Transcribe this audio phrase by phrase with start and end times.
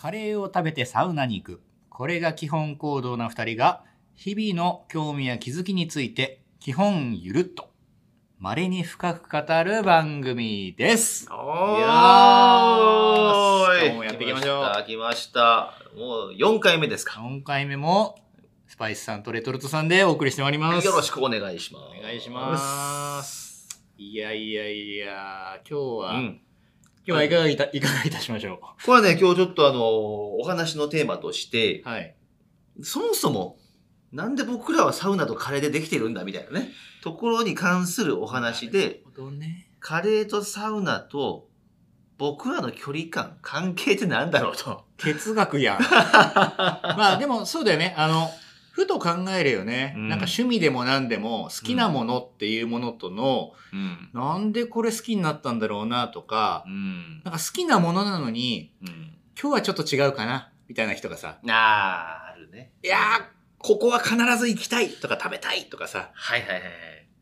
[0.00, 1.60] カレーを食べてサウナに行く。
[1.90, 3.84] これが基本行動な二人が、
[4.14, 7.68] 日々の興味や気づきについて、基本ゆるっと、
[8.38, 11.28] 稀に深く語る番組です。
[11.30, 11.90] おいやー
[13.84, 15.74] 今日もやっていきましょう来ました。
[15.74, 17.20] 来ましたもう4回目ですか。
[17.20, 18.18] 4回目も、
[18.68, 20.86] スパイスさんとレトルトさんでお送りしてまいります。
[20.86, 21.84] よろしくお願いします。
[21.98, 23.68] お願いします。
[23.98, 26.40] いやいやいや、今日は、うん。
[27.06, 29.82] 今日はいかがいた、いかがいたしましょこれはね、今日ちょっとあの、
[30.36, 32.14] お話のテーマとしてう。、はい。
[32.82, 33.56] そもそも、
[34.12, 36.70] なんで僕らはサウナとカレーでできてるんだみたいなね、
[37.02, 39.02] ところに関するお話で、
[39.38, 39.70] ね。
[39.80, 41.48] カレーとサウナと
[42.18, 44.84] 僕らの距離感、関係ってなんだろうと。
[44.98, 45.78] 哲学やん。
[45.80, 47.94] まあでもそうだよね。
[47.96, 48.28] あの、
[48.72, 49.94] ふと考えるよね。
[49.96, 54.10] うんなんか趣味でも何でも好きなものっていうものとの、うん。
[54.12, 57.22] なんでこれ好きになったんだろうなとか、うん。
[57.24, 58.88] なんか好きなものなのに、うん。
[59.40, 62.72] 今日はちょっと違うかなみたいな人がさ、あー、あるね。
[62.82, 63.24] いやー、
[63.58, 66.70] ここは必ず行きたいとか食べたいとかさ、はいはいはいはい。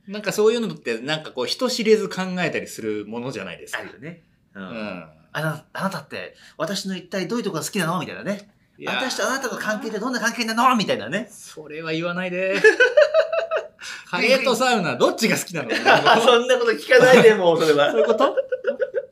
[0.07, 3.81] なんかそういうのってなんかこう人知れず考えたりするものじゃないですか。
[3.81, 4.23] あるよね。
[4.55, 4.61] う。
[4.61, 5.09] うんん。
[5.33, 8.01] あな、あなたって、私の一体どういうとこが好きなの？
[8.01, 8.51] みたいなね。
[8.87, 10.77] 私とあなたの関係ってどんな関係なの？
[10.77, 11.29] みたいなね。
[11.31, 12.55] それは言わないで。
[14.11, 15.71] カレーとサウナ、どっちが好きなの？
[16.23, 18.35] そんなこと聞かないでもう、 それはそういうこと？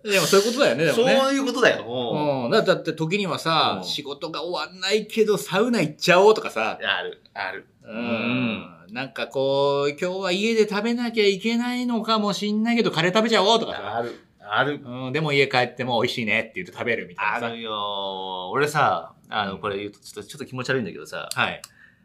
[0.04, 1.16] でもそういうことだよね、でもね。
[1.20, 2.50] そういうことだよ、もうん。
[2.50, 7.66] だだって時にはさう、ん仕事が終わんないけどサウナ行っちゃおうとかさう。、ある、ある。
[7.84, 8.66] うん。
[8.92, 13.96] なんかこう、今日は家で食べなきゃいけないのかもしんないけど、カレー食べちゃおうとかさ。
[13.96, 14.80] ある、ある。
[14.82, 17.46] うん、でも家帰っても美味しいねって言って食べるみたいなさ。
[17.46, 18.50] あるよ。
[18.50, 21.62] 俺さ、あの、うんこれ言うとちょっと、ちょっと気持ち悪いんだけどさ、はい。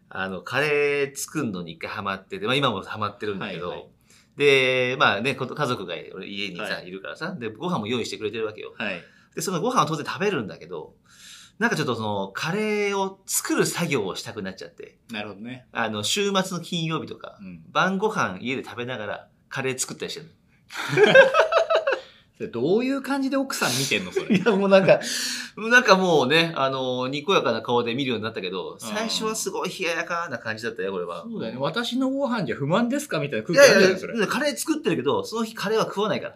[0.09, 3.87] あの、カレー作るのに一回ハマってて、まあ今もハマってるんだけど、はいはい
[4.37, 8.73] で、まあね、家族が俺家にさ、、はいるからさ、で、ご飯も用意してくれてるわけよ。
[8.77, 9.01] はい。
[9.35, 10.95] で、そのご飯を当然食べるんだけど、
[11.59, 15.67] なんかちょっとその、カレーを作る作業をしたくなっちゃって、なるほどね。
[15.71, 17.61] あの、週末の金曜日とか、うん。
[17.69, 20.31] 晩ご飯家で食べながらカレー作ったりしてる
[22.47, 24.35] どういう感じで奥さん見てんのそれ？
[24.37, 24.99] いや、もうなんか、
[25.57, 31.25] なんかもうね、あの、にこやかな顔で見るようになったけど、最初はすごい冷ややかな感じだったよ、これは。
[31.29, 31.59] そうだよね。
[31.59, 34.19] 私のご飯じゃ不満ですかみたいない空や気あるじゃん、いそれ。
[34.19, 36.35] や、カレー作ってるけど、その日カレーは食わないから。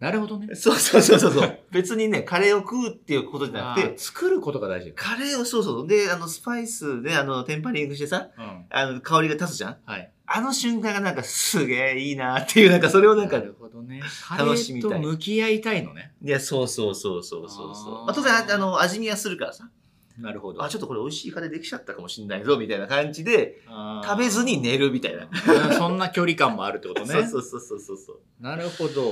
[0.00, 0.52] なるほどね。
[0.56, 1.58] そうそうそうそうそう。
[1.70, 4.92] 別にね、カレーを食うっていうことじゃなくて作ることが大事。
[4.96, 5.86] カレーをそうそう。
[5.86, 8.64] で、あの、スパイスで、あの、テンパリングしてさ、うん。
[8.70, 10.10] あの、香りが立つじゃんはい。
[10.34, 14.02] あの瞬間がなんかすげえいいなっていう、なんかそれをなんか、なるほどね。
[14.38, 16.12] 楽しみたいーと向き合いたいのね。
[16.22, 17.94] いや、そうそうそうそうそうそう。
[18.06, 19.68] ああ、当然、ああの、味見はするからさ、
[20.18, 20.62] なるほど。
[20.62, 23.60] あ、ちょっとこれ美味しいカレーできちゃったかもしんないぞ、みたいな感じで、
[24.04, 25.24] 食べずに寝るみたいな。
[25.24, 27.06] うんそんな距離感もあるってことね。
[27.06, 28.20] そうそうそうそうそうそう。
[28.40, 29.10] なるほど。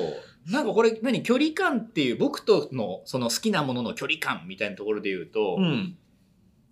[0.51, 5.97] なんかこれ、何距離感っていう、僕とのその好きなものの距離感みたいなところで言うと、うん。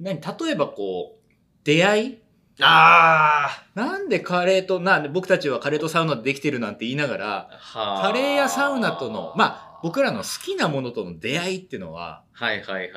[0.00, 1.34] 何例えばこう、
[1.64, 2.18] 出会い
[2.60, 12.92] あなんでカレーと、なんで僕たちはカレーとサウナでできてるなんて言いながら、カレーやサウナとの、まあ、僕らの好きなものとの出会いっていうのは、はいはいはいはい。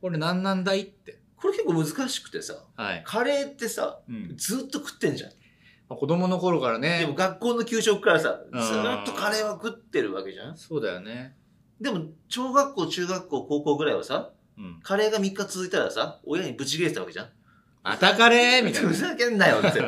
[0.00, 1.18] これ何なんだいって。
[1.36, 3.02] これ結構難しくてさ、はい。
[3.04, 4.36] カレーってさ、うん。
[4.36, 5.30] ずっと食ってんじゃん。
[5.88, 10.56] まあ子供の頃からでねも、学校の給食からさ、うんずーっとカレーは食ってるわけじゃん。
[10.56, 11.34] そうだよね。
[11.80, 14.80] でも、小学校、中学校、高校ぐらいはさ、うん。
[14.82, 17.28] カレーが3日続いたらさ、親にブチ切れてたわけじゃん。
[17.82, 18.92] またカレーみたいふな。
[18.94, 19.80] ざけんなよって。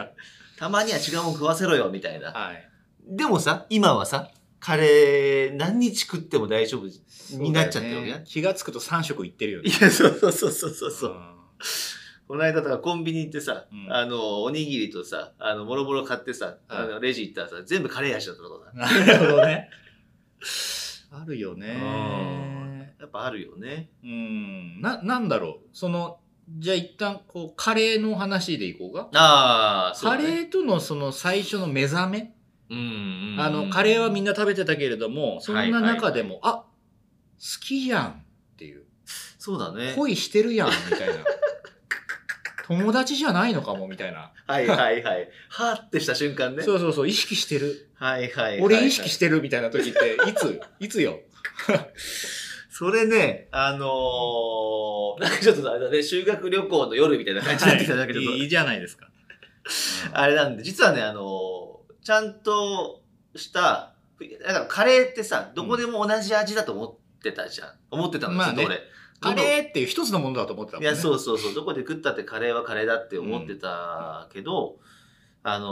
[0.58, 2.32] たまには違うもん食わせろよ、みたいな。
[2.32, 2.68] はい。
[3.06, 4.30] でもさ、今はさ、
[4.60, 6.86] カレー何日食っても大丈夫
[7.36, 9.72] になっちゃってるわけね気がつくと3食いってるよいね。
[9.80, 11.10] や、そうそうそうそうそうそう。
[11.10, 11.32] ん
[12.28, 18.72] この間とかコンビニ行ってさ、うんあの、おにぎりとさ、あの、もろもろ買ってさ、あの、レジ行ったらさ、全部カレー味だったとこだ。
[18.72, 19.68] なるほどね。
[21.10, 22.94] あるよね。
[23.00, 23.90] やっぱあるよね。
[24.02, 24.80] うん。
[24.80, 25.68] な、なんだろう。
[25.72, 26.20] その、
[26.58, 29.08] じゃあ一旦、こう、カレーの話でいこうか。
[29.14, 30.22] ああ、そうね。
[30.22, 32.34] レーとのその最初の目覚め、
[32.70, 36.64] うんあの、カレーはみんな食べてたけれども、そんな中でも、あ、
[37.38, 38.14] 好きじゃんっ
[38.56, 38.84] ていう。
[39.38, 39.94] そうだね。
[39.96, 41.14] 恋してるやん、みたいな。
[42.66, 44.32] 友達じゃないのかも、みたいな。
[44.46, 45.28] はいはいはい。
[45.48, 46.62] はーってした瞬間ね。
[46.62, 47.90] そうそうそう、意識してる。
[47.94, 48.60] はいはいはいはい。
[48.60, 51.20] 俺意識してるみたいな時って、いつ、いつよ？
[52.82, 59.06] それね、あのー、 なんかちょっとあれだね、修学旅行の夜みたいな感じになってきたんだけど、はい いいじゃないですか。
[60.12, 63.00] あれなんで、実はね、あのー、ちゃんと
[63.36, 63.94] した、
[64.44, 67.74] だからカレーってさ、どこでも同じ味だと思ってたじゃん。
[67.92, 68.82] 思ってたの、まあねずっと俺。
[69.20, 70.90] カレーっていう一つのものだと思ってたもんね。
[70.90, 71.54] いや、そうそうそう。
[71.54, 74.80] どこで食ったってカレーはカレーだって思ってたけど、
[75.44, 75.68] あの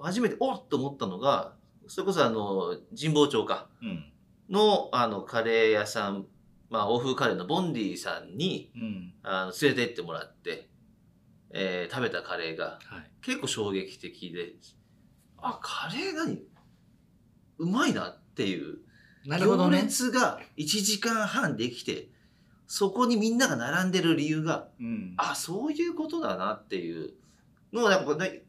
[0.00, 1.54] ー初めて、おっと思ったのが、
[1.88, 3.66] それこそあの、神保町か。
[3.82, 4.11] うん。
[4.50, 6.26] の、あの、カレー屋さん
[6.72, 9.12] まあ、欧風カレーのボンディさんに、うん。
[9.22, 10.70] あの、連れて行ってもらって、
[11.50, 13.10] えー食べたカレーがはい。
[13.20, 14.54] 結構衝撃的で、
[15.36, 16.38] あ、カレー何？
[17.58, 18.78] うまいなっていう。
[19.26, 19.82] なるほどね行。
[19.82, 22.08] 列が1時間半できて、
[22.66, 25.14] そこにみんなが並んでる理由が、うん。
[25.18, 27.12] あ、そういうことだなっていう
[27.70, 28.44] のを、なんかね、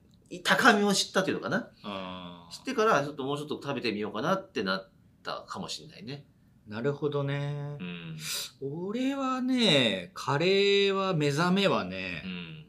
[0.46, 1.70] 高みを知ったというのかな？
[1.84, 4.90] あ知ってから、ちょっともうちょっと食べてみようかなってなっ
[5.24, 6.26] たかもしれないね。
[6.70, 7.84] ーなるほどねう。
[7.84, 8.18] ん。
[8.62, 12.64] 俺はね、カレーは目覚めはうね、ん。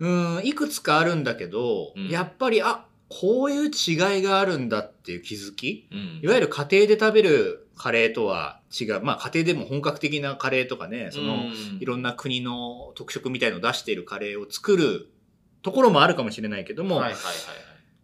[0.00, 9.00] うん、いくつかあるんだけど、うんやっぱり、あ、こういう違いがあるんだっていう気づきうんいわゆる家庭で食べるカレーとは違う。
[9.02, 11.44] まあ家庭でも本格的なカレーとかね、その、
[11.80, 15.08] いろんな国の特色みたいのを出しているカレーを作る
[15.62, 17.34] ところもあるかもしれないけども、はいはいはいはい。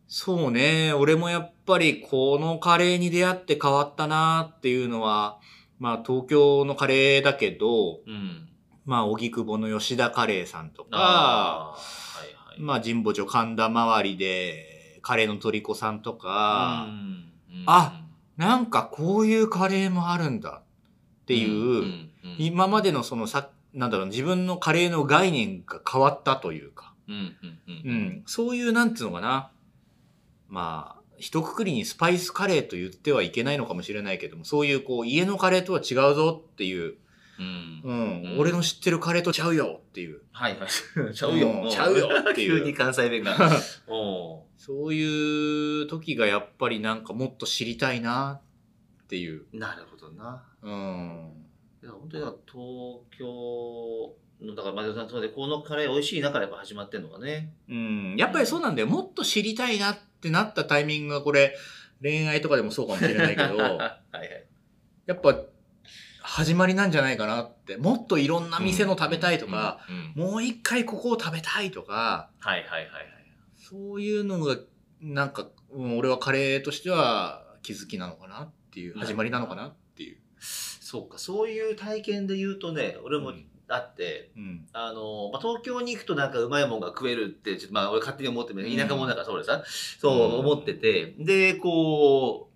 [0.06, 5.38] そうね、俺もやっぱりこのカレーに出会って変わったなっていうのは、
[5.78, 8.48] まあ東京のカレーだけど、うん。
[8.84, 11.76] まあ荻窪の吉田カレーさんとか、は
[12.22, 12.60] いはい。
[12.60, 17.24] まあ神保町神田周りでカレーの虜さんとか、うん
[17.66, 18.00] あ
[18.36, 20.62] なんかこういうカレーもあるんだ
[21.22, 27.32] っていう、んん今までのそのさ、なんだろう、自分のカレーの概念が変わったというか、うんうんう
[27.84, 29.50] うんん、そういうなんつうのかな。
[30.48, 36.96] まあ、一括りにスパイスカレーと言ってはいけないのかもしれないけども、そういうこう、家のカレーとは違うぞっていう、
[37.38, 40.22] うんうん、うん俺の知ってるカレーとちゃうよっていう。
[40.32, 40.68] はいはい。
[41.14, 41.68] ちゃううんよ。
[41.68, 43.36] ちゃうよっていう急に関西弁が。
[44.56, 48.40] そういう時がやっぱりなんかもっと知りたいな
[49.02, 49.46] っていう。
[49.52, 50.44] なるほどな。
[50.62, 51.32] うん。
[51.82, 57.52] いや本当に東京の、だから、まあ、そうで、このカレー美味しい中でやっぱ始まってんのがね。
[57.68, 58.16] うん。
[58.16, 58.88] やっぱりそうなんだよ。
[58.88, 61.56] もっと知りたいなってなったタイミングがこれ、
[62.02, 64.46] 恋愛とかでもそうかもしれないけど、 はいはい。
[65.06, 65.36] やっぱ、
[66.20, 67.76] 始まりなんじゃないかなって。
[67.76, 70.22] もっといろんな店の食べたいとか、うん。
[70.24, 73.04] うんもう一回ここを食べたいとか、はいはいはいはい。
[73.56, 74.56] そういうのが、
[75.00, 80.18] なんか、うん俺はカレーとしては気づきなのかなっていう、始まりなのかなっていう。
[80.38, 84.66] そうか、そういう体験で言うとね、俺もうんあって、うん。
[84.72, 89.62] あの、まあ、東京に行くとなんかうまいもんが食えるって、ちょっとまあ俺勝手に思ってる、うん田舎者だからそうでさ、
[89.98, 92.50] そう思ってて、で、こ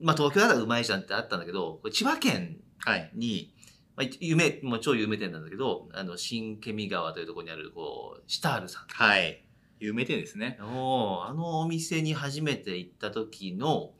[0.00, 3.10] う、まあ東京だったらうまいじゃんってあったんだけど、千葉県はい。
[3.14, 3.54] に、
[3.96, 8.86] まあ、夢、もう超有名店なんだけど、あの、新ケミ川というところにある、こう、シタールさん。
[8.88, 9.44] はい。
[9.78, 10.56] 有名店ですね。
[10.60, 13.92] のあのお店に初めて行った時の、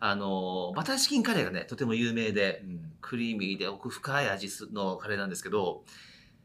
[0.00, 2.92] あの、バターチキンカレーがね、とても有名で、うん。
[3.00, 5.84] クリーミーで奥深い味のカレーなんですけど、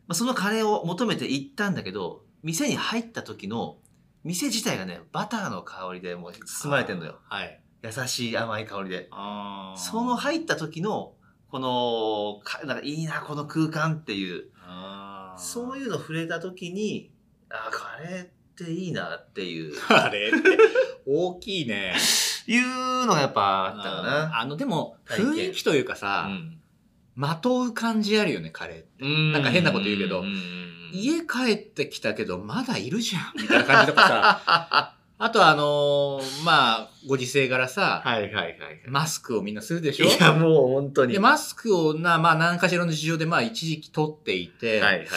[0.08, 3.78] まあ、そのカレーを求めて行ったんだけど、店に入った時の、
[4.24, 7.20] 店自体がね、バターの香りでもう包まれてんのよ。
[7.26, 7.60] はい。
[7.84, 9.10] 優しい甘い香りで。
[9.76, 11.14] その入った時の、
[11.50, 14.50] この、かなんかいいな、この空間っていう、
[15.38, 17.12] そういうの触れた時に、
[17.50, 20.58] あ、カレーっていいなっていう、あれって
[21.06, 21.96] 大きいね。
[22.48, 24.40] いうのがやっぱあったかな。
[24.40, 26.30] あの、でも、雰囲気というかさ、
[27.16, 28.88] まとう感じあるよね、カレーって。
[29.06, 30.24] うんなんか変なこと言うけど
[30.92, 34.96] 家帰ってきたけど、まだいるじゃんみたいな感じとかさ。
[35.20, 38.58] あとあのーまあ、ご時世柄さ、はいはいはいはい。
[38.88, 40.06] マスクをみんなするでしょ？
[40.08, 41.14] いや、もう本当に。
[41.14, 45.08] で、マスクをな、まあ、何かしらの事情で、まあ、一時期取っていて、はいはいはい。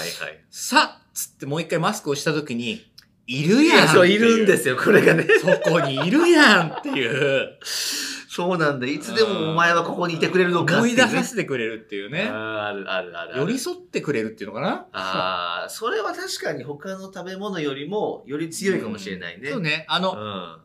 [0.50, 2.86] さっつってもう一回マスクをしたときに、
[3.26, 5.26] いるいや、やんそう、いるんですよ、これがね。
[5.40, 7.58] そこにいるやんっていう。
[7.62, 8.86] そうなんだ。
[8.86, 12.28] いつでもお前はここにいてくれるのかって思い出させてくれるっていうね。
[12.30, 13.38] あるあるある。
[13.38, 14.86] 寄り添ってくれるっていうのかな？
[14.92, 19.50] ああ、それは確かに他の食べ物よりもより強いかもしれないね。
[19.50, 19.86] そうね。
[19.88, 20.56] あの、うん。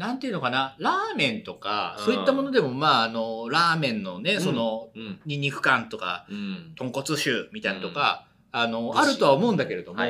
[0.00, 5.20] なんていうのかな、ラーメンとか、うんそういったものでも、まあ、あの、ラーメンのね、んその、うん。
[5.26, 6.72] ニンニク感とか、うん。
[6.76, 10.00] 豚骨臭みたいなのとか、あの、うんあるとは思うんだけれども。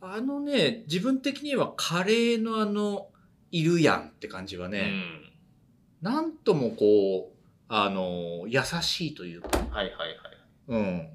[0.00, 3.08] あのね、自分的にはカレーのあの、
[3.50, 4.92] いるやんって感じはね、
[6.02, 7.36] なんともこう、
[7.68, 9.70] あの、優しいというか、うん。
[9.70, 10.18] はいはいはい。
[10.68, 11.08] うん。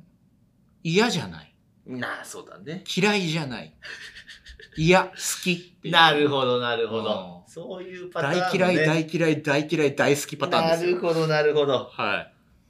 [0.84, 1.56] 嫌じゃない。
[1.86, 2.84] なあ、そうだね。
[2.96, 3.74] 嫌いじゃない。
[4.78, 5.78] いや、好き。
[5.90, 7.50] なるほどなるほどう。
[7.50, 8.42] んそういうパターン、ね。
[8.42, 10.92] 大嫌い、大嫌い、大嫌い、大好きパターンですよ。
[10.92, 11.86] なるほどなるほど。
[11.86, 12.22] は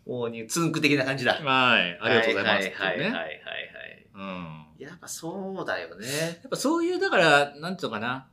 [0.05, 0.09] い。
[0.09, 1.33] もうにつんく的な感じだ。
[1.33, 1.97] はい。
[2.01, 2.69] ありがとうございます。
[2.81, 4.07] はいはいはいはいはい。
[4.13, 4.62] うん。
[4.83, 6.07] やっぱそうだよね。
[6.07, 8.27] やっぱそういう、だから、なんていうのかな。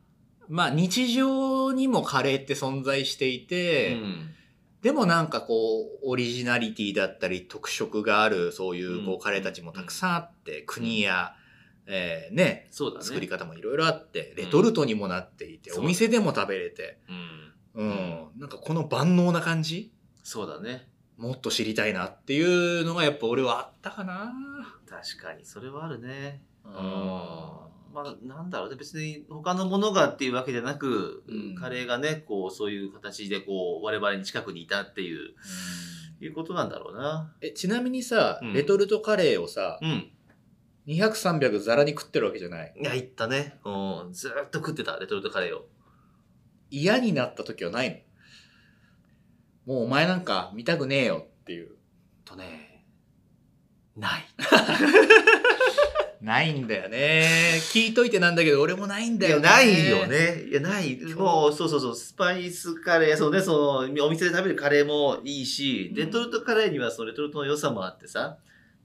[0.48, 4.30] まあ、日常にもカレーって存在していて、うん。
[4.82, 11.34] でもなんかこう、オリジナリティだったり、特色がある、そういうこうんうカレーたちもたくさんあって、国や、
[11.86, 13.04] えーね、そうだね。
[13.04, 17.50] 作り方もいろいろあって、レトルトにもなっていて、うんお店でも食べれて、うん。
[17.74, 19.92] うん、なんかこの万能な感じ？
[20.24, 20.88] そうだね。
[21.20, 24.32] もっと知りたいなっていうのがやっぱ俺はあったかな。
[24.88, 26.42] 確かに、それはあるね。
[26.64, 26.72] うん
[27.92, 28.76] まあ、なんだろうね。
[28.76, 35.34] 別に他のものがっていうわけじゃなく、うんカレーがね、こう、そういう形で、こう、我々に近くにいたっていう、
[36.20, 37.34] いうことなんだろうな。
[37.40, 40.10] えちなみにさ、うんレトルトカレーをさ、うん。
[40.86, 42.72] 200、300ザラに食ってるわけじゃない？
[42.80, 43.58] いや、行ったね。
[43.64, 44.12] うん。
[44.12, 45.66] ずーっと食ってた、レトルトカレーを。
[46.70, 47.96] 嫌になった時はないの？
[49.66, 51.68] もうお前なんか見たくねえよっていう。
[52.24, 52.84] とね、
[53.96, 54.24] ない。
[56.20, 57.24] ないんだよね。
[57.72, 59.42] 聞いといてなんだけど、俺もないんだよね。
[59.42, 60.06] ないよ。
[60.06, 60.44] ね。
[60.50, 60.96] いや、ない。
[61.16, 68.36] もう、そうそうそう、スパイスカレー、そうね、その、お店で食べるカレーもいいし、うんレトルトカレーにはそのレトルトの良さもあってさ、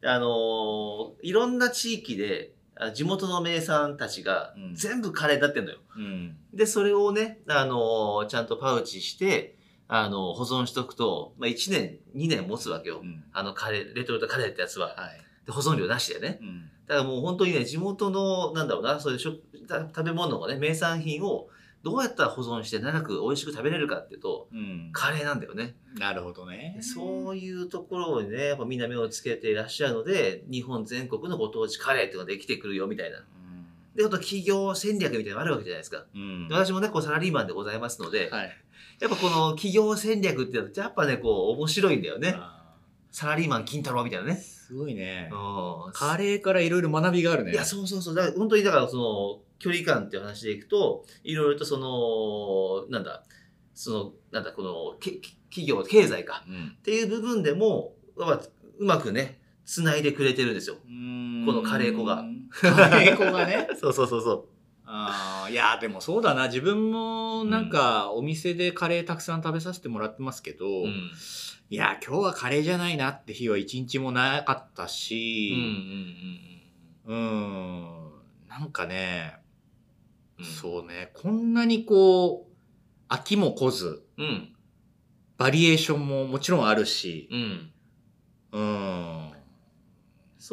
[0.01, 5.79] あのーいろんな地域で、あ地元の名産たちがうん全部カレーになってんのよ。
[5.97, 6.37] うん。
[6.53, 9.54] で、それをね、あのーちゃんとパウチして、
[9.87, 13.01] あのー保存しとくと、まあ、1年、2年持つわけよ。
[13.03, 14.87] うんあのカレー、レトルトカレーってやつは。
[14.95, 15.21] はい。
[15.45, 16.39] で保存料なしでね。
[16.41, 16.69] うん。
[16.87, 21.49] だからもう本当にね、地元の、なんだろうな、そういう食食べ物のね、名産品を
[21.83, 24.89] どうやったら保存して長く美味しく食べれるかっていうと、うん。
[24.91, 25.75] カレーなんだよね。
[25.99, 26.77] なるほどね。
[26.81, 33.23] そういうところにね、やっぱみんな目をつけていらっしゃるので、日本全国のご当地カレーっていうのができてくるよみたいな。
[33.95, 36.05] で、あと企業戦略みたいなのがあるわけじゃないですか。
[36.13, 36.47] うん。
[36.47, 38.57] で私もね、こうサラリーマンでございますので、はい。
[38.99, 42.33] やっぱこの企業戦略ってやっぱね、こう面白いんだよね。
[42.37, 42.55] あ
[43.11, 44.35] サラリーマン金太郎みたいなーね。
[44.35, 45.29] すごいね。
[45.31, 45.35] う
[45.89, 47.53] んカレーからいろいろ学びがあるね。
[47.53, 48.15] いや、そうそうそう。
[48.15, 53.23] だから本当にだからその、距離感っていう話でいくと、いろいろとその、なんだ、
[53.73, 56.43] その、なんだ、この、け企業、経済か。
[56.45, 56.75] うん。
[56.77, 58.41] っていう部分でも、まあ
[58.79, 60.75] うまくね、繋いでくれてるんですよ。
[60.75, 60.81] こ
[61.45, 62.25] このカレー粉が。
[62.51, 63.69] カレー粉がね。
[63.79, 64.54] そうそうそうそあ
[64.97, 66.47] あ、いや、でもそうだな。
[66.47, 70.83] 自分もなんかお店でカレーたくさん食べさせてもらってますけど、う。
[70.85, 71.11] うん。
[71.69, 75.53] いや、今日はカレーじゃないなって日は一日もなかったうんうんし、
[77.07, 78.11] うん、
[78.47, 79.39] なんかね、
[80.39, 80.51] うんうん。
[80.51, 84.55] そうね、こんなにこう、飽きも来ず、うん。
[85.37, 87.71] バリエーションももちろんあるし、うん。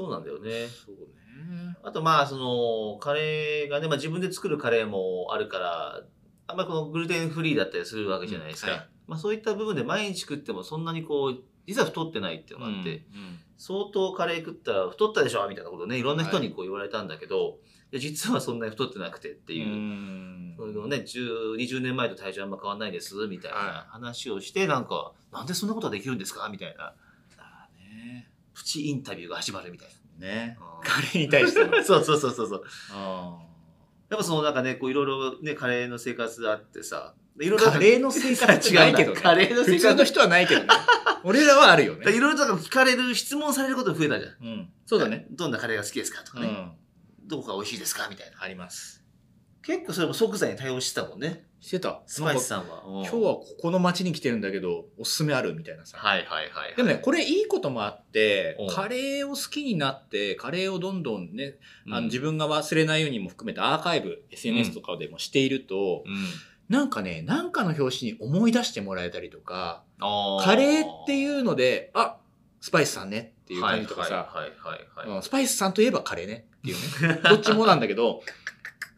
[0.00, 0.06] うん。
[0.06, 0.68] そうなんだよね。
[0.68, 1.76] そうね。
[1.82, 6.02] あとまあ、その、カレーがね、まあ自分で作るカレーもあるから、
[6.46, 8.72] あんまりこのグルテンフリーだったりするわけじゃないですか。
[8.72, 13.04] うんはいまあそういった部分で毎日食ってもそんなにこう、実は太ってないっていうのがあって、
[13.58, 17.58] 相当カレー食ったら太ったでしょみたいなことをね、いろんな人にこう言われたんだけど、
[17.92, 19.66] いや実はそんなに太ってなくてってていう。
[19.66, 26.94] んそういうのをね、10 20年前と体重あんま変わんないです、みたいはいな話をして、なんか、なんでそんなことができるんですかみたいな。
[28.54, 30.58] プチインタビューが始まるみたいね。
[30.60, 30.66] な。
[30.90, 31.70] カレーに対しての。
[31.84, 32.64] そうそうそうそうそう。
[32.92, 33.38] あ
[34.10, 39.20] やっぱそのなんかね、こういろいろね、カレーの生活あってさ、いろいーろカレーの生活違うけどね。
[39.20, 40.04] カレーの生普通の活。
[40.04, 40.66] 人はないけどね。
[41.24, 42.12] 俺らはあるよね。
[42.12, 44.32] いろいろと聞かれる、質問されること増えたじゃん。
[44.46, 44.68] うん。
[44.84, 45.26] そうだね。。
[45.30, 46.48] どんなカレーが好きですかとかね。
[46.48, 47.28] うん。
[47.28, 48.42] どこが美味しいですかみたいな。
[48.42, 49.01] あります。
[49.64, 51.44] 結構それも即座に対応してたもんね。
[51.60, 52.00] してた。
[52.06, 52.82] スパイスさんは。
[52.84, 55.98] うん今日はここの町に来てるんだけど、おすすめあるみたいなさ。
[55.98, 56.76] はいはいはいはい。
[56.76, 61.54] でもね、これいいこともあってうん、カレーを好きになって、カレーをどんどんね、
[61.86, 66.26] うん、あの自分が忘れないようにも含めてアーカイブ、SNS とかでもしていると、うん。
[66.68, 72.16] なんかね、なんかの表紙に思い出してもらえたりとか、あカレーっていうので、あ
[72.60, 74.32] スパイスさんねっていう感じとかさ、
[75.20, 77.20] スパイスさんといえばカレーねっていうね。
[77.22, 78.22] どっちもなんだけど、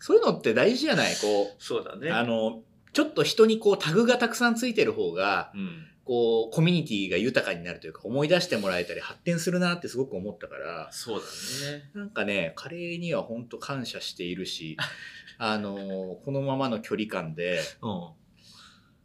[0.07, 1.15] そういうのって大事じゃない？
[1.17, 2.11] こう、そうだね。
[2.11, 2.61] あの、
[2.93, 5.87] ちょっと人にこうタグがたくさんついてる方が、うん。
[6.05, 11.25] こう、コミュニティが豊かになるというか、思い出してもらえたり発展するなってすごく思ったから、そうだ
[11.73, 11.91] ね。
[11.95, 14.77] なんかね、カレーには本当感謝しているし、
[15.39, 18.01] あの、このままの距離感でうん。
[18.01, 18.13] は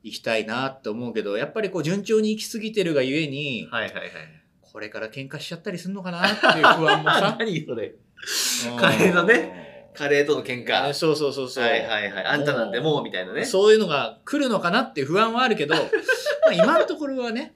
[0.03, 4.11] 行きたいなって思うけど、やっぱりこう順調に行き過ぎてるがゆえにい、はいはい。
[4.61, 7.35] これから喧嘩しちゃったりするのかなっていう不安もさ。
[7.39, 7.87] 何それ。
[7.87, 9.68] うんカレーのね。
[9.99, 10.93] カレーとの喧嘩。
[10.93, 11.63] そうそうそうそう。
[11.65, 12.25] はいはいはい。
[12.25, 13.43] あんたなんてもうみたいなね。
[13.43, 15.81] そういうのが来るのかなっていう不安はあるけど、 ま
[16.51, 17.53] あ今のところはね、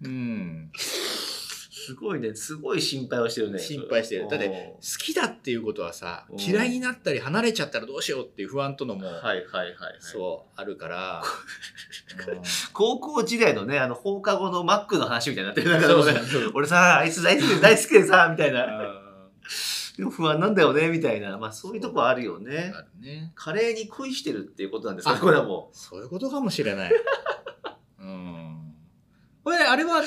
[0.00, 2.36] うん、すごいね。
[2.36, 3.58] すごい心配をしてるね。
[3.58, 4.46] 心配してるだって
[4.76, 9.76] 好きだっていうことはさ、嫌いになったり離れちゃったらどうしようっていう不安とのも、はいはいはいはい。
[9.98, 11.20] そう、あるから、
[12.28, 12.42] う ん
[12.74, 16.52] 高校時代のね、あの放課後のマックの話みたいになってる。
[16.54, 19.02] 俺さ、あいつ大好きで大好きでさ、みたいな。
[19.98, 21.38] うんでも不安なんだよね、みたいな。
[21.38, 22.72] まあそういうとこあるよね。
[22.74, 23.32] あるね。
[23.34, 26.92] カレーに恋してるっていうことなんですかあこれはもそういうことかもしれない。
[28.00, 28.74] うん。
[29.42, 30.06] これ、あれはど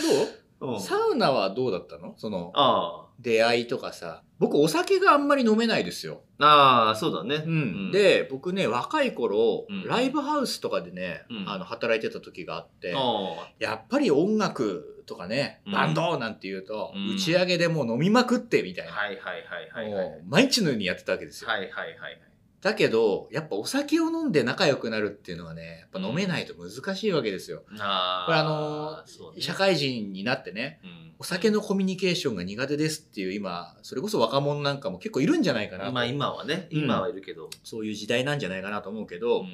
[0.62, 0.72] う？
[0.72, 2.14] ううんサウナはどうだったの？
[2.18, 4.24] その、あ出会いとかさ。
[4.40, 6.22] 僕、お酒があんまり飲めないですよ。
[6.40, 6.46] あ。
[6.46, 7.44] ああ、そうだね。
[7.46, 7.92] うん。
[7.92, 18.92] で、僕ね、若い頃、うんライブハウスとかでね、うんあの、働いてた時があって、あやっぱり音楽とかね、うんバンドなんて言うと、うん打ち上げでもう飲みまくってみたいな。
[18.94, 21.50] はいはいはいはい毎日のようにやってたわけですよ。
[21.50, 22.22] はいはいはいはい。
[22.62, 27.64] だけど、やっぱお酒を飲んで仲良くなるっていうのはね、やっぱ飲めないと難しいわけですよ。
[27.80, 29.04] あこれあの
[29.40, 35.92] 社会人になってね、うんお酒のコミュニケーションが苦手ですっていう今、それこそ若者なんかも結構いるんじゃないかなと。
[35.92, 37.50] まあ今はね、うん今はいるけど。
[37.66, 39.48] そういう時代なんじゃないかなと思うけうど、ん。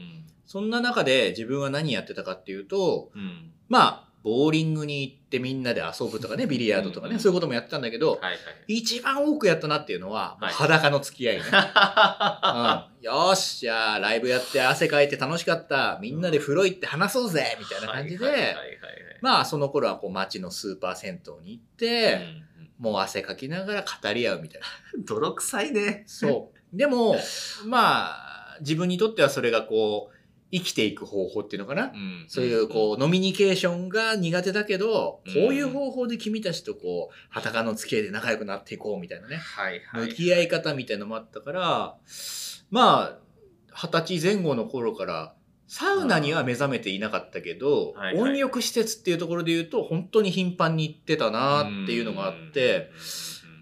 [0.45, 3.51] そんな中で自分は何やってたかっていうと、うん。
[3.67, 8.37] まあ、ボーリングに行ってみんなで遊ぶとかね、ビリヤードとかね、うんそういうこともやってたんだけど、はいはい。
[8.77, 11.43] 一番多くやったなっていうのは、はい裸の付き合いね。
[11.43, 15.99] うん、よーし、じゃあライブやって汗かいて楽しかった。
[16.01, 18.55] みんなで風呂行って話そうぜみたいな感じで、
[19.21, 22.21] まあその頃はこう街のスーパー銭湯に行って、
[22.79, 24.67] もう汗かきながら語り合うみたいな。
[24.95, 26.03] う ん泥臭いね。
[26.07, 26.75] そう。
[26.75, 27.15] でも、
[27.67, 30.14] まあ、自分にとってはそれがこう、
[30.51, 31.85] 生きていく方法っていうのかな？
[31.85, 39.37] うんそういうこう、ノミニケーションが苦手だけど、うんこういう方法で君たちとこう、裸の付き合いで仲良くなっていこうみたいなね。
[39.37, 40.07] はいはい。
[40.09, 41.95] 向き合い方みたいのもあったから、
[42.71, 43.17] まあ、
[43.73, 45.33] 二十歳前後の頃から、
[45.67, 52.91] サウナには目覚めていなかったけど、はいはい温浴施設っていうところで言うと、本当に頻繁に行ってたなっていうのがあって、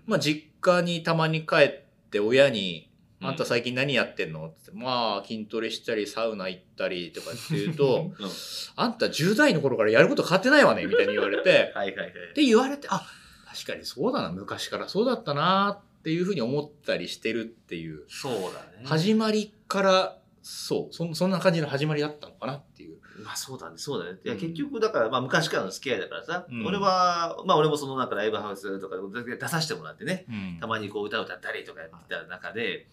[0.06, 2.92] まあ実家にたまに帰って親に、
[3.24, 4.48] あんた最近何やってんの？
[4.48, 8.30] って言って、まあ筋トレしたりサウナ行ったりとかって言うと、うん
[8.75, 12.10] あんた10代の頃からやること変わってないわねみたいに言われて、はいはいはい。
[12.10, 13.06] って言われて、あ、
[13.53, 18.39] 確かにそうだな、昔からそうだったなっていうふうに思ったりしてるっていう、そうだ
[18.80, 18.86] ね。
[18.86, 22.98] 始まりから、そう、そんそんな感じの始まりだったのかなっていう。
[23.24, 24.18] まあそうだね、そうだね。
[24.25, 32.88] いやうん結局だから、まあ昔からの付き合いだからさ、うん俺は、まあ俺もそのなんかライブハウスとかで出させてもらってね、うんたまにこう歌歌ったりとかやってた中で、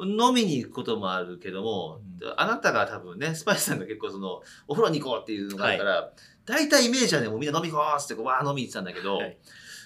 [0.00, 6.12] 飲みに行くこともあるけども、うんあなたが多分ね、スパイスさんが結構その、お風呂に行こうっていうのがあるから、
[6.46, 9.36] 大体イメージはね、もうみんな飲み行こうってこう、わー飲みに行ってたんだけど、はい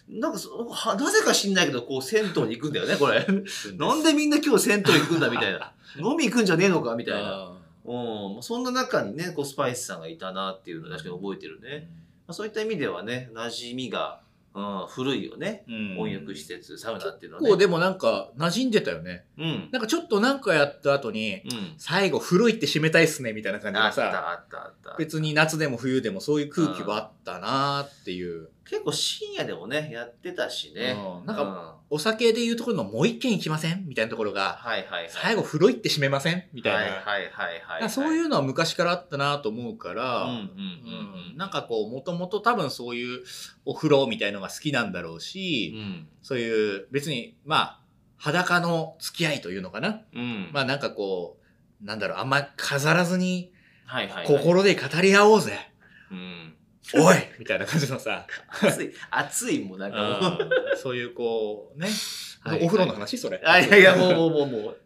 [0.09, 3.27] なんかそはなぜか知んないけど、こう、銭湯に行くんだよね、これ。
[3.77, 5.73] なんでみんな今日銭湯行くんだみたいな。
[5.99, 7.29] 飲み行くんじゃねえのかみたいな。
[7.29, 8.43] あうん。
[8.43, 11.91] そんな中にね、こう、スパイスさんがいたなっていうのを確かに覚えてるーね。
[12.27, 14.21] まあ、そういった意味ではね、馴染みが、
[14.57, 15.65] うん、古いよね。
[15.69, 17.61] うん温浴施設、サウナっていうのは結構ね。
[17.61, 19.27] でもなんか馴染んでたよね。
[19.37, 19.69] うん。
[19.71, 21.75] なんかちょっとなんかやった後に、うん。
[21.77, 24.97] 最後風呂行って締めたいっすねみたいな感じあったがさ、あったあった。
[24.97, 28.49] 別に夏でも冬でもそういう空気はあったなっていう。
[28.69, 30.97] 結構深夜でもね、やってたしね。
[31.21, 33.87] うんなんかお酒でいうところのもう一軒行きません？
[33.87, 35.07] みたいなところが、はいはいはい。
[35.09, 36.49] 最後風呂行って締めません？
[36.53, 36.79] みたいな。
[36.79, 37.91] はいはいはいはい、はい。
[37.91, 40.43] そういうのは昔からあったなと思うから、うんうんうんう
[41.35, 43.23] んなんかこう、もともと多分そういう
[43.65, 46.09] お風呂みたいのが好きなんだろうし、うん。
[46.23, 47.81] そういう別に、まあ、
[48.17, 50.01] 裸の付き合いというのかな？
[50.13, 50.51] うん。
[50.53, 51.39] まあなんかこ
[51.81, 53.53] う、なんだろう、あんま飾らずに、
[53.85, 54.27] はいはい、はい。
[54.27, 55.57] 心で語り合おうぜ。
[56.11, 56.55] うん。
[56.95, 57.17] おい！
[57.39, 58.27] みたいな感じのさ、
[58.63, 60.39] 熱い、熱いもんなんか
[60.77, 61.89] そういうこう、ね、
[62.41, 63.19] はいお風呂の話？
[63.19, 63.41] それ。
[63.45, 64.77] あ、いやいや、もうもうもうも う。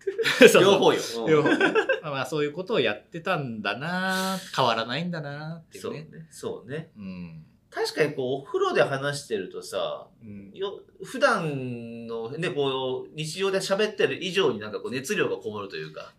[0.61, 1.01] 両方よ。
[1.19, 1.27] うん。
[1.27, 1.57] 両方ま
[2.05, 4.39] あまあそういうことをやってたんだな。
[4.57, 6.09] 変わらないんだなっていうね。
[6.31, 6.91] そうね。
[6.95, 7.45] そうん。
[7.71, 10.51] 確かにこう、お風呂で話してるとさ、うん。
[10.55, 16.13] よ普段のね、こう、日常で喋ってる以上になんかこう熱量がこもるというか、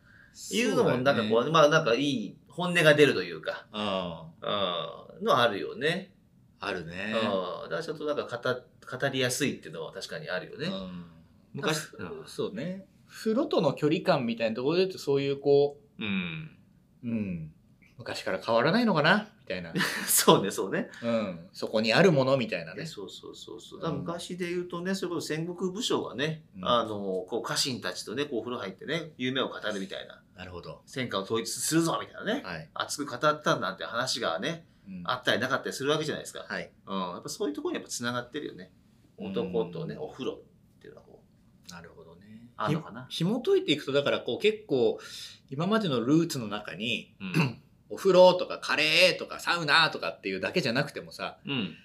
[0.51, 4.27] いうのもなんかこう、う、まあなんかいい本音が出るというか、あ
[5.19, 6.13] うん、のあるよね。
[6.59, 7.13] あるね。
[7.15, 7.69] うん。
[7.69, 10.67] だからちょっとなんか語語りやすいっていうのは確かにあるよね。
[10.67, 11.05] うん
[11.53, 12.85] 昔、あそうね。
[13.07, 16.57] 風呂との距離感みたいなところで言うとそういうこうん。
[17.03, 17.51] う、うん、
[17.97, 19.73] 昔から変わらないのかなみたいな。
[20.07, 20.89] そうね、そうね。
[21.03, 21.49] うん。
[21.51, 22.85] そこにあるものみたいなね。
[22.85, 23.79] そうそうそうそう。
[23.79, 30.81] だから昔で言うとね、それこそ戦国武将がね、うんあの、こう家臣たちとね、こうお風呂入ってね、夢を語るみたいな、なるほど。
[30.85, 32.69] 戦果を統一するぞみたいなね、はい。
[32.73, 36.45] 熱く語ったなんて話がね、うんあったりなかったりするわけじゃないですか。
[36.47, 36.71] はい。
[36.87, 36.99] うん。
[36.99, 38.71] やっぱそういうところにやっぱ繋がってるよね。
[39.17, 41.23] 男とね、うんお風呂っていうのはこ
[41.69, 42.49] う、なるほどね。
[42.57, 43.05] あんのかな。
[43.09, 44.99] ひ紐解いていくと、だからこう結構、
[45.49, 47.60] 今までのルーツの中に、うん。
[47.91, 51.75] お風呂とかカレーとかサウナとかっていうだけじゃなくてもさ、うん。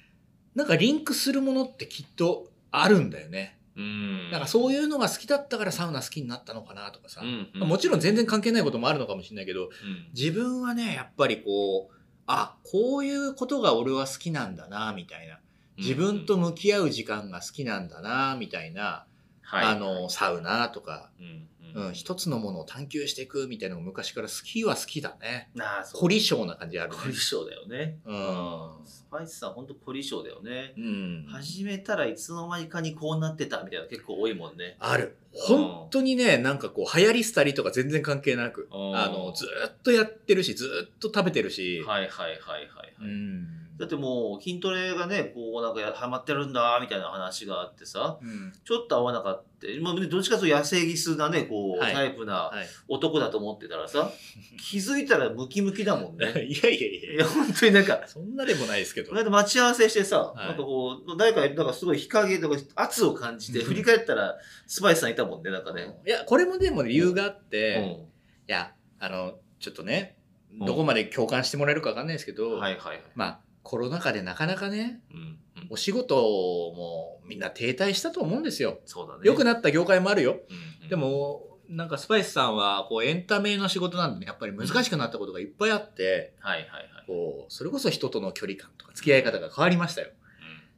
[0.55, 3.59] なんかリンクするものってきっとあるんだよね。
[3.77, 4.31] うん。
[4.31, 7.21] なんかそういうのが好きだったからサウナ好きになったのかなとかさ。
[7.23, 9.71] うん、まあもちろん全然関係ないこともあるのかもしれないけど、うん。
[10.15, 11.95] 自分はね、やっぱりこう、
[12.27, 15.41] あ、こういうことが俺は好きなんだな、みたいな。
[15.77, 19.07] 自分と向き合う時間が好きなんだな、みたいな、
[19.43, 25.51] はい、あの、サウナとか、うん、うん、一つのものを探求していくみたいなのが昔から好きは好きだね。
[25.55, 26.01] なあ、そう。
[26.01, 26.97] 凝り性な感じあるね。
[26.97, 27.99] 凝り性だよね。
[28.07, 30.73] うんスパイスさんほんと凝り性だよね。
[30.77, 31.27] うん。
[31.29, 34.77] 始めたらいつの間にかにこうなってたみたいな結構多いもんね。
[34.79, 35.17] ある。
[35.35, 43.66] 本当にね、なんかこう、流行り廃りとか全然関係なく、うんあの、ずーっとやってるし、ずーっと食べてるし、はいはいはいはい、はいうん。
[43.79, 48.53] だってもう筋トレがね、こうなんかやハマってるんだ、みたいな話があってさ、うん。
[48.65, 49.67] ちょっと合わなかった。
[49.83, 52.67] まあ、どっちかというと野生ギスなね、こう、はいタイプなはい。
[52.89, 54.11] 男だと思ってたらさ、
[54.71, 56.45] 気づいたらムキムキだもんいやね。
[56.49, 64.37] いやいやいや、本当になんか、そんなでもないですけど待ち合わせしてさ、はいなんかこう、誰か、なんかすごい日陰とか圧を感じて、振り返ったら、
[64.67, 65.99] スパイスさんいたもんね、なんかね。
[66.07, 67.83] いや、これもでも理由があっうて、ん。
[67.85, 67.99] い
[68.47, 70.27] や、あの、ちょっとね、うん
[70.65, 73.03] どこまで共感してもらえるかわかんないですけど、はいはいはい。
[73.15, 75.19] まあ、コロナ禍でなかなかね、うん。
[75.19, 78.79] うんお仕事もみんな停滞したと思うんですよ。
[78.85, 79.23] そうだね。
[79.25, 80.37] 良くなった業界もあるよ。
[80.49, 87.05] うんうんで、も、なんかスパイスさんは、こう、エンタメの仕事なんでね、やっぱり難しくなったことがいっぱいあって、はいはいはい。
[87.09, 90.11] こう、それこそ人との距離感とか付き合い方が変わりましたよ。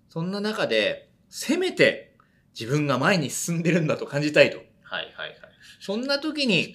[0.09, 2.17] そんな中で、せめて
[2.59, 4.57] 自分が前に進んでるんだと感じたいと。
[4.57, 5.39] はいはいはい。
[5.81, 6.75] そんな時に、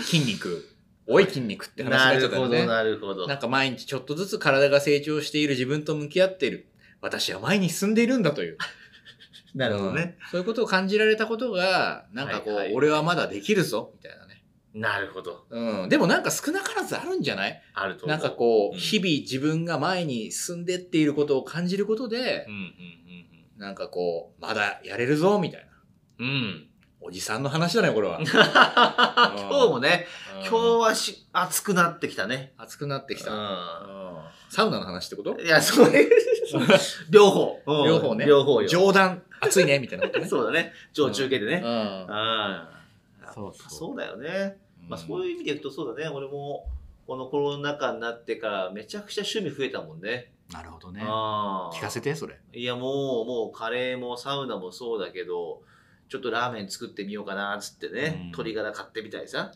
[0.00, 0.69] 筋肉、
[1.12, 2.66] おい筋肉って話にななっちゃるほど、ったんでね。
[2.66, 3.26] なるほど。
[3.26, 6.66] なんか毎日ちょっとずつ体が成長している自分と向き合っている。
[7.00, 8.58] 私は前に進んでいるんだという。
[9.54, 10.16] なるほどね。
[10.20, 14.44] うんそういうことを感じられたことが、なんかこう、はいはい俺はまだできるぞ、みたいなね。
[14.72, 15.46] なるほど。
[15.50, 15.88] うん。
[15.88, 17.62] でもなんか少なからずあるんじゃない？
[17.74, 18.16] あると思う。
[18.16, 23.00] なんかこう、うん日々自分が前に進んでっていることを感じることでう、んうん
[23.58, 25.66] なんかこう、まだやれるぞ、みたいな。
[26.20, 26.32] うんうん。
[26.32, 26.69] うん。
[27.02, 28.20] おじさんの話だね、これは。
[28.22, 30.56] 今日もね、今日日。
[30.80, 32.52] はし暑くなってきたね。
[32.58, 33.32] 暑くなってきた。
[33.32, 33.36] う
[34.50, 35.34] サウナの話ってこと？
[35.34, 35.40] ん。
[35.40, 36.06] いや、それ、
[37.08, 37.58] 両方。
[37.66, 38.68] うん両方ね両方よ。
[38.68, 40.26] 冗談、暑いね、みたいなことね。
[40.28, 40.74] そうだね。
[40.92, 41.62] 上中継でね。
[41.64, 41.70] うん。
[42.10, 42.68] あ
[43.24, 43.32] あ。
[43.32, 44.58] そうそうそうだよね。
[44.86, 46.08] まあそういう意味でいくとそうだね。
[46.10, 46.66] 俺も、
[47.06, 50.32] このコロナ禍になってからめちゃくちゃ趣味増えたもんね。
[50.52, 51.00] なるほどね。
[51.02, 52.38] 聞かせて、それ。
[52.52, 55.62] いや、もう、もうカレーもサウナもそうだけど、
[56.10, 59.52] ちょっとラーメン作ってみようかな、つってね、うん鶏ガラ買ってみたりさ。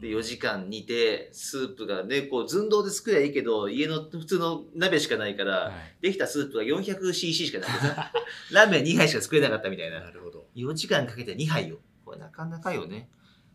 [0.00, 8.12] で、4時間煮て、スープがね、こう、寸胴で作りゃいいけど、家の普通の鍋しかないから、はいできたスープが 400cc しかなくてさ、
[8.50, 10.00] ラーメン2杯しか作れなかったみたいな。
[10.00, 10.48] なるほど。
[10.56, 11.78] 4時間かけて2杯よ。
[12.04, 13.08] これなかなかよね。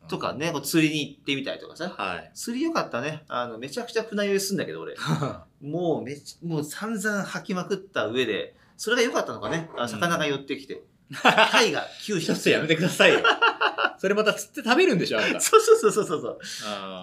[0.07, 1.89] とかね、こう釣りに行ってみたりとかさ。
[1.89, 2.31] はい。
[2.33, 3.25] 釣りよかったね。
[3.27, 4.95] あの、めちゃくちゃ船酔いすんだけど、俺。
[5.61, 9.69] もうめち、もう散々吐きまくった上で、それが良かったのかね。
[9.77, 10.81] あ魚が寄ってきて。
[11.13, 12.33] 貝が9匹。
[12.33, 13.21] 一つやめてくださいよ。
[13.97, 15.39] それまた釣って食べるんでしょ、あんた。
[15.41, 16.39] そうそうそうそうそう。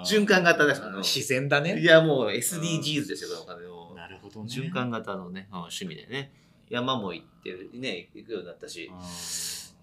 [0.04, 1.82] 循環型です自然だいね。
[1.82, 3.94] や、もう SDGs ですよ、このお金を。
[3.94, 4.50] なるほどね。
[4.50, 6.32] 循環型のね、うん趣味でね。
[6.68, 8.98] 山も行ってる、ね、行くようになったし、ま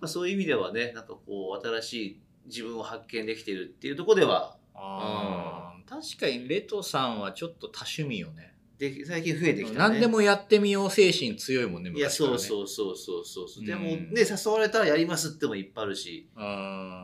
[0.02, 8.53] あ、そういう意味ではね、なんかこう、新しい自分を発見できてるっていうところでは、あー確かにレトさんはちょっと多趣味よね。
[8.90, 9.78] で最近増えてきたね。
[9.78, 12.40] 何でもやってみよう精神強いもんね、いや、そうう。
[12.40, 13.66] そうそうそうそうそう。
[13.66, 16.30] でもうんね、誘われたらやりますってもいっぱいあるし、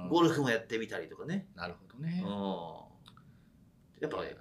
[0.10, 1.48] ゴルフもやってみたりとかね。
[1.56, 2.22] なるほどね。
[2.26, 2.30] うん。
[4.02, 4.36] やっぱね、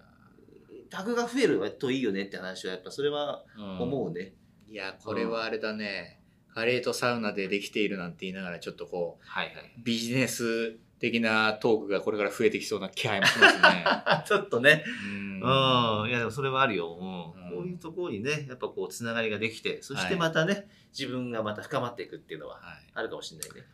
[0.91, 4.35] タグが増えるといいよねって話は、やっぱそれはうん思うね。
[4.69, 6.21] いや、これはあれだね。
[6.53, 9.55] カレーとサウナでできているなんて言いながら、ちょっとこはいはい。
[9.79, 13.85] う、ビジネス的なトークがこれから増えてきそうな気配もしますね。
[14.27, 14.85] ちょっとね。
[15.05, 16.09] うんうん。
[16.09, 16.97] いや、でもそれはあるよ。
[17.01, 17.43] うん。
[17.43, 23.67] うんこういうところにね、やっぱこう、つながりができて、そしてはいまたね、自分がまた深まっていくっていうのははいあるかもしれないね。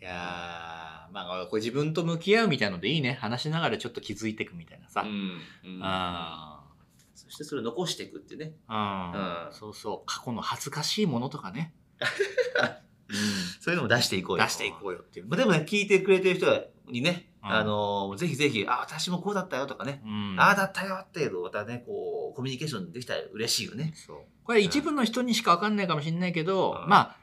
[0.00, 3.14] いやー、まあ、これ自分と向き合うみたいのでいいね。
[3.20, 5.02] 話しながらちょっと気づいていくみたいなさ。
[5.02, 5.40] うん。
[5.64, 6.64] うんあ
[7.14, 8.54] そしてそれを残していくってね。
[8.68, 10.06] ーうんそうそう。
[10.06, 11.74] 過去の恥ずかしいものとかね。
[13.60, 14.44] そういうのも出していこうよ。
[14.44, 15.26] 出していこうよっていう。
[15.28, 16.46] まあ、でもね、聞いてくれてる人
[16.90, 17.50] にね、うん。
[17.50, 20.36] あのーぜひぜひ、あ、私もこうだったよとかね、うん。
[20.38, 23.94] ああだったよっていうのをまたね、こう、コミュニケーションできたら嬉しいよね。
[24.44, 26.88] これ一部の人にしかわかんないかもしれないけど、うん。
[26.88, 27.16] まあ、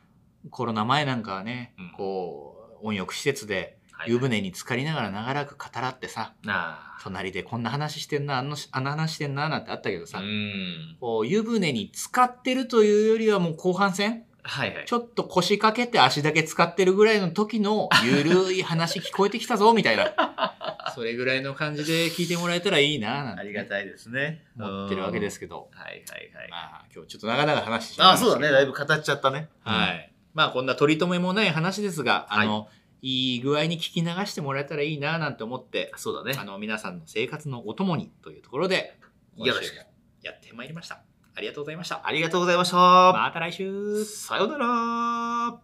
[0.49, 1.91] コロナ前なんかはね、うん。
[1.97, 6.33] こう、温浴施設ではい湯船に浸かりながら長らく語らってさ。
[7.01, 10.97] 隣でこんな話してんな、あのあの話してんな、なんてあったけどうさ、ん。
[10.99, 14.93] こう湯船に浸かってるというよりはもう後半戦はいはいち。
[14.93, 20.13] ょっと腰掛けて足だけ使ってるぐらいの時の ゆるい話聞こえてきたぞ、みたいな。
[20.93, 24.45] それぐらいの感じで聞いてもらえたらいいな、なんてありがたいですね。
[24.57, 25.69] 思ってるわけですけど。
[25.71, 25.79] うん。
[25.79, 26.49] はいはいはい。
[26.49, 28.51] まあ、今日ちょっと長々話してああ、そうだね。
[28.51, 29.49] だいぶ語っちゃったね。
[29.61, 30.11] はい。
[30.33, 32.69] まあ、こんな取り留めもない話ですが、あの、
[33.01, 35.99] い、い具合に聞き流してもらえたらいいな、なんて思って、うん。
[35.99, 36.45] そうだねあ。
[36.45, 38.97] の、皆さんの生活のお供にというところで、
[39.37, 39.75] よろしく
[40.21, 41.04] やってまいりました。
[41.35, 42.01] ありがとうございました。
[42.03, 42.77] ありがとうございました。
[42.77, 45.53] また来週さようなら。